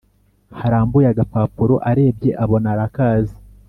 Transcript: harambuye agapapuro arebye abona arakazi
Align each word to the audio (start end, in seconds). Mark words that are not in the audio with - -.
harambuye 0.59 1.07
agapapuro 1.09 1.75
arebye 1.89 2.31
abona 2.43 2.67
arakazi 2.73 3.35